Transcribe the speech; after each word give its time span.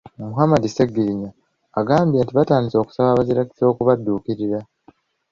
Muhammad 0.29 0.63
Sseggirinya, 0.67 1.29
agambye 1.79 2.19
nti 2.21 2.33
batandise 2.37 2.75
okusaba 2.79 3.09
abazirakisa 3.11 3.63
okubadduukirira. 3.71 4.59